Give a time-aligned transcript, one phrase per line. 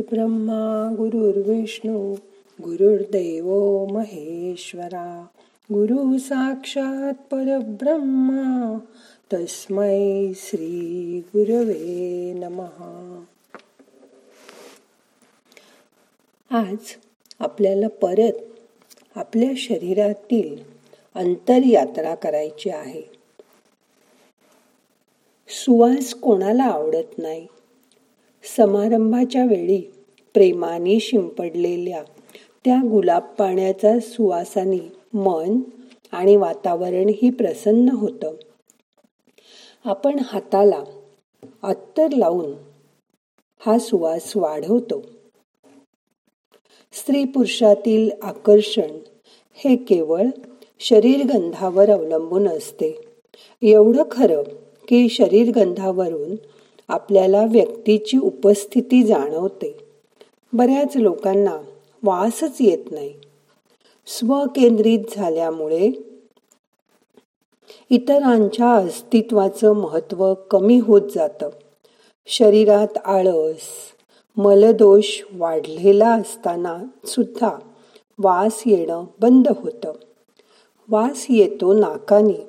[0.00, 2.14] ब्रह्मा गुरुर्विष्णू
[2.62, 3.46] गुरुर्देव
[3.86, 5.26] महेश्वरा.
[5.72, 8.78] गुरु साक्षात परब्रह्मा
[9.32, 13.24] तस्मै श्री गुरवे नमहा
[16.50, 16.76] आज
[17.38, 18.32] आपल्याला परत
[19.16, 20.56] आपल्या शरीरातील
[21.14, 23.02] अंतरयात्रा करायची आहे.
[25.48, 27.46] सुवास कोणाला आवडत नाही?
[28.44, 29.80] समारंभाच्या वेळी
[30.34, 32.02] प्रेमाने शिंपडलेल्या
[32.64, 35.60] त्या गुलाब पाण्याचा सुवासाने मन
[36.12, 38.34] आणि वातावरणही प्रसन्न होतं.
[39.84, 40.84] आपण हाताला
[41.62, 42.52] अत्तर लावून
[43.66, 45.06] हा सुवास वाढवतो.
[46.92, 48.98] स्त्री पुरुषातील आकर्षण
[49.54, 50.26] हे केवळ
[50.80, 53.00] शरीरगंधावर अवलंबून असते.
[53.62, 54.42] एवढं खरं
[54.88, 56.36] की शरीरगंधावरून
[56.88, 59.76] आपल्याला व्यक्तीची उपस्थिती जाणवते.
[60.52, 61.56] बऱ्याच लोकांना
[62.02, 63.14] वासच येत नाही.
[64.06, 65.90] स्वकेंद्रित झाल्यामुळे
[67.90, 71.48] इतरांच्या अस्तित्वाचं महत्त्व कमी होत जातं.
[72.26, 73.60] शरीरात आळस
[74.36, 77.58] मलदोष वाढलेला असताना सुद्धा
[78.18, 79.92] वास येणं बंद होतं.
[80.88, 82.46] वास येतो नाकानी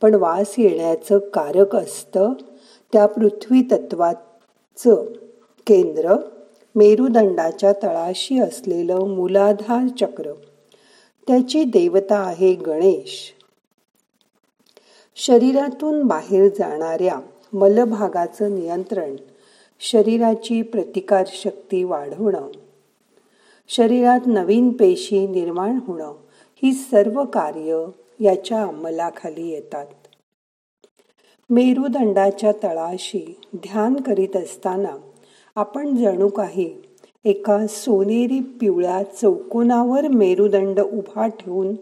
[0.00, 2.32] पण वास येण्याचं कारक असतं
[2.94, 5.04] त्या पृथ्वी तत्वाचं
[5.66, 6.14] केंद्र
[6.74, 10.32] मेरुदंडाच्या तळाशी असलेलं मूलाधार चक्र.
[11.26, 13.32] त्याची देवता आहे गणेश.
[15.16, 17.20] शरीरातून बाहेर जाणाऱ्या
[17.52, 19.16] मलभागाचं नियंत्रण
[19.80, 22.48] शरीराची प्रतिकार शक्ती वाढवणं
[23.68, 26.12] शरीरात नवीन पेशी निर्माण होणं
[26.62, 27.84] ही सर्व कार्य
[28.20, 29.86] याच्या अंमलाखाली येतात.
[31.50, 34.96] मेरुदंडाच्या तळाशी ध्यान करीत असताना
[35.56, 36.74] आपण जणू काही
[37.24, 41.74] एका सोनेरी पिवळ्या चौकोनावर मेरुदंड उभा ठेवून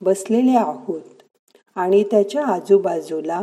[0.00, 1.00] बसलेले आहोत
[1.74, 3.42] आणि त्याच्या आजूबाजूला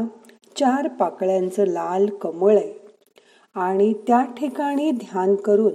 [0.55, 2.73] चार पाकळ्यांचं लाल कमळ आहे.
[3.55, 5.73] आणि त्या ठिकाणी ध्यान करून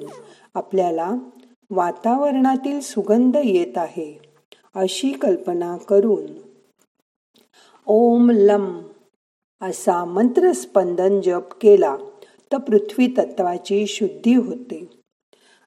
[0.54, 1.14] आपल्याला
[1.70, 4.18] वातावरणातील सुगंध येत आहे
[4.74, 6.26] अशी कल्पना करून
[7.86, 8.82] ओम लम
[9.62, 11.96] असा मंत्रस्पंदन जप केला
[12.52, 14.90] तर पृथ्वी तत्वाची शुद्धी होते.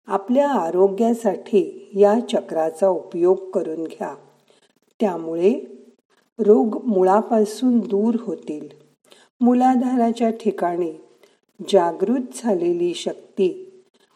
[0.07, 4.15] आपल्या आरोग्यासाठी या चक्राचा उपयोग करून घ्या.
[4.99, 5.53] त्यामुळे
[6.39, 8.67] रोग मुळापासून दूर होतील.
[9.41, 10.91] मुलाधाराच्या ठिकाणी
[11.69, 13.67] जागृत झालेली शक्ती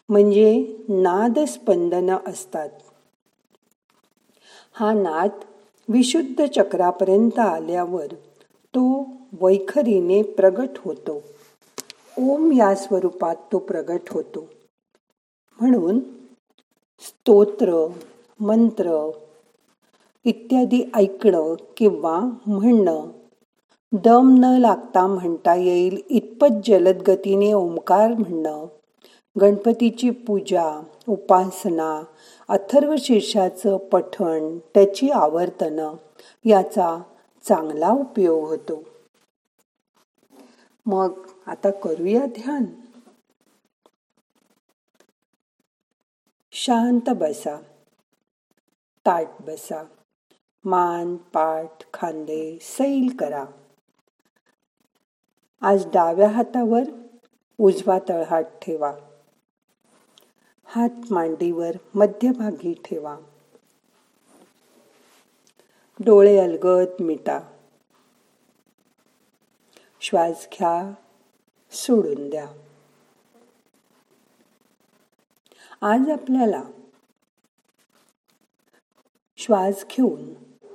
[0.08, 2.70] म्हणजे नाद स्पंदन असतात.
[4.72, 5.30] हा नाद
[5.88, 8.06] विशुद्ध चक्रापर्यंत आल्यावर
[8.76, 9.06] तो
[9.42, 11.22] वैखरीने प्रगट होतो.
[12.18, 14.46] ओम या स्वरूपात तो प्रगट होतो.
[15.60, 16.00] म्हणून
[16.98, 17.86] स्तोत्र
[18.40, 19.10] मंत्र
[20.24, 23.06] इत्यादी ऐकणं किंवा म्हणणं
[23.92, 28.66] दम न लागता म्हणता येईल इतपत जलद गतीने ओंकार म्हणणं
[29.40, 32.02] गणपतीची पूजा उपासना
[32.48, 35.94] अथर्व शीर्षाचं पठण त्याची आवर्तन
[36.44, 37.02] याचा
[37.48, 38.84] चांगला उपयोग होतो.
[40.86, 42.64] मग आता करूया ध्यान.
[46.52, 47.56] शांत बसा.
[49.06, 49.82] ताट बसा.
[50.64, 53.44] मान पाठ खांदे सैल करा.
[55.60, 56.82] आज डाव्या हातावर
[57.60, 58.92] उजवा तळहात ठेवा.
[60.64, 63.18] हात मांडीवर मध्यभागी ठेवा.
[66.00, 67.40] डोळे अलगद मिटा.
[70.00, 70.92] श्वास घ्या
[71.70, 72.46] सोडून द्या.
[75.80, 76.62] आज आपल्याला
[79.36, 80.34] श्वास घेऊन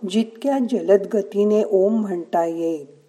[0.09, 3.01] जितक्या जलद गतीने ओम म्हणता येईल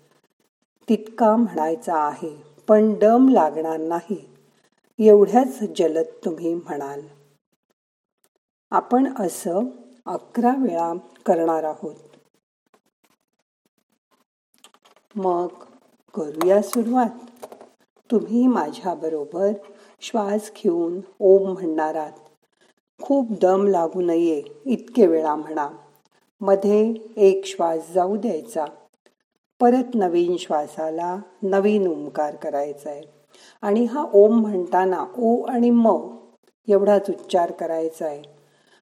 [0.89, 2.43] तितका म्हणायचा आहे.
[2.69, 4.29] पण दम लागणार नाही.
[4.99, 7.01] एवढ्याच जलद तुम्ही म्हणाल.
[8.71, 9.59] आपण असं
[10.07, 10.93] अकरा वेळा
[11.27, 11.95] करणार आहोत.
[15.17, 15.65] मग
[16.15, 17.19] करूया सुरुवात.
[18.11, 19.53] तुम्ही माझ्याबरोबर
[20.01, 22.19] श्वास घेऊन ओम म्हणणार आहात
[23.01, 25.69] खूप दम लागू नये इतके वेळा म्हणा.
[26.41, 28.65] मध्ये एक श्वास जाऊ द्यायचा.
[29.61, 33.03] परत नवीन श्वासाला नवीन ओंकार करायचा आहे
[33.63, 35.97] आणि हा ओम म्हणताना ओ आणि म
[36.69, 38.23] एवढाच उच्चार करायचा आहे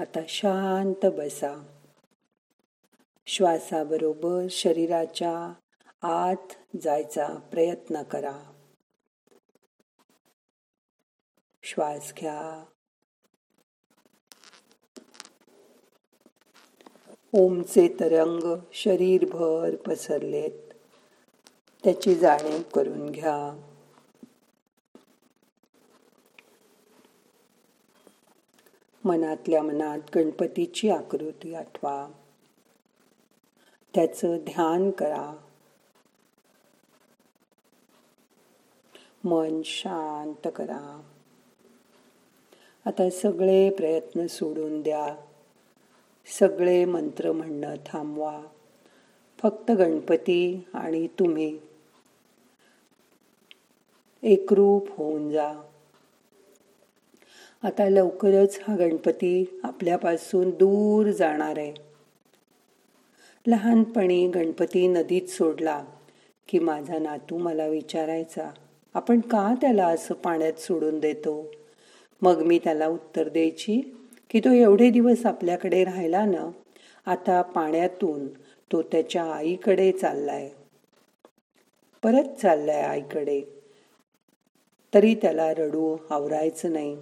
[0.00, 1.78] आता शांत बसा.
[3.26, 5.52] श्वासाबरोबर शरीराच्या
[6.02, 8.52] आत जायचा प्रयत्न करा.
[11.62, 12.64] श्वास घ्या.
[17.34, 20.72] ओमचे तरंग शरीरभर पसरलेत.
[21.84, 23.69] त्याची जाणीव करून घ्या.
[29.04, 32.08] मनातल्या मनात गणपतीची आकृती आठवा.
[33.94, 35.36] त्याचं ध्यान करा.
[39.24, 41.02] मन शांत करा.
[42.86, 45.16] आता सगळे प्रयत्न सोडून द्या.
[46.38, 48.42] सगळे मंत्र म्हणणं थांबवा.
[49.38, 51.58] फक्त गणपती आणि तुम्ही.
[54.22, 55.54] एकरूप होऊन जा.
[57.62, 61.74] आता लवकरच हा गणपती आपल्यापासून दूर जाणार आहे.
[63.46, 65.84] लहानपणी गणपती नदीत सोडला
[66.48, 68.50] की माझा नातू मला विचारायचा
[68.94, 71.52] आपण का त्याला असं पाण्यात सोडून देतो?
[72.22, 73.96] मग मी त्याला उत्तर द्यायची
[74.30, 76.50] की तो एवढे दिवस आपल्याकडे राहिला ना
[77.06, 78.28] आता पाण्यातून
[78.72, 80.48] तो त्याच्या आईकडे चाललाय.
[82.02, 83.40] परत चाललाय आईकडे.
[84.94, 86.96] तरी त्याला रडू आवरायचं नाही.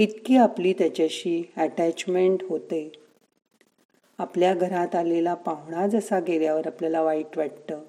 [0.00, 2.92] इतकी आपली त्याच्याशी अटॅचमेंट होते.
[4.18, 7.82] आपल्या घरात आलेला पाहुणा जसा गेल्यावर आपल्याला वाईट वाटतं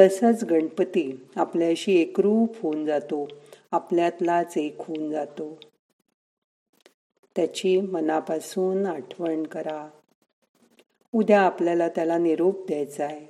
[0.00, 3.28] तसंच गणपती आपल्याशी एकरूप होऊन जातो
[3.72, 5.58] आपल्यातलाच एक होऊन जातो.
[7.36, 9.88] त्याची मनापासून आठवण करा.
[11.12, 13.26] उद्या आपल्याला त्याला निरोप द्यायचा आहे.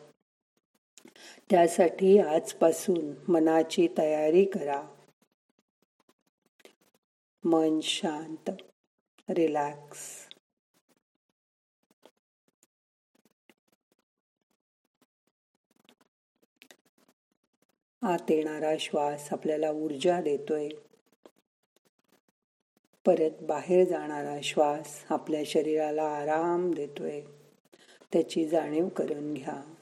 [1.51, 4.83] त्यासाठी आजपासून मनाची तयारी करा.
[7.47, 8.51] मन शांत
[9.31, 10.29] रिलॅक्स.
[18.03, 20.69] आत येणारा श्वास आपल्याला ऊर्जा देतोय.
[23.07, 27.21] परत बाहेर जाणारा श्वास आपल्या शरीराला आराम देतोय.
[28.13, 29.75] त्याची जाणीव करून घ्या.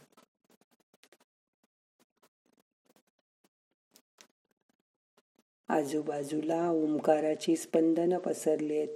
[5.75, 8.88] आजूबाजूला ओंकाराची स्पंदनं पसरली आहेत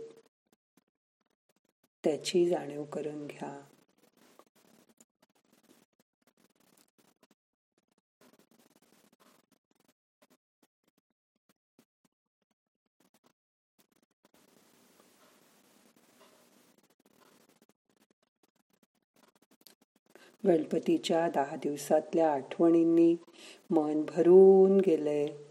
[2.05, 3.61] त्याची जाणीव करून घ्या.
[20.47, 23.17] गणपतीच्या दहा दिवसातल्या आठवणींनी
[23.71, 25.48] मन भरून गेलंय.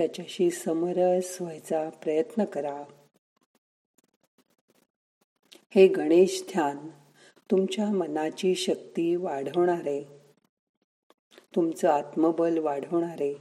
[0.00, 2.84] त्याच्याशी समरस व्हायचा प्रयत्न करा.
[5.74, 6.88] हे गणेश ध्यान
[7.50, 10.04] तुमच्या मनाची शक्ती वाढवणारे
[11.56, 13.34] तुमचं आत्मबल वाढवणारे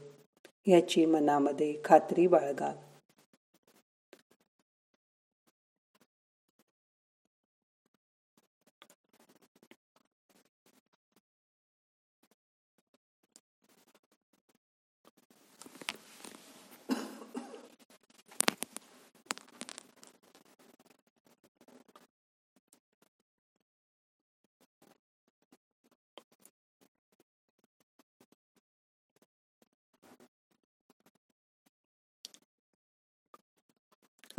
[0.67, 2.88] याची मनामध्ये खात्री बाळगा.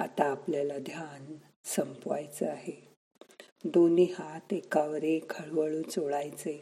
[0.01, 2.89] आता आपल्याला ध्यान संपवायचं आहे.
[3.65, 6.61] दोन्ही हात एकावर एक हळूहळू चोळायचे.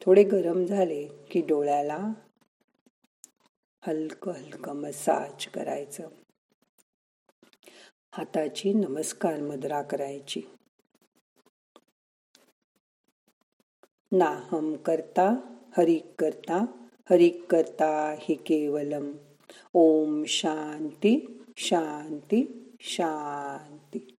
[0.00, 2.08] थोडे गरम झाले की डोळ्याला
[3.86, 6.08] हलक हलक मसाज करायचं.
[8.12, 10.42] हाताची नमस्कार मुद्रा करायची.
[14.12, 16.64] नाहम करता हरिक करता
[17.10, 19.12] हरिक करता हि केवलम.
[19.74, 21.35] ओम शांती.
[21.56, 22.44] शांती
[22.80, 24.15] शांती.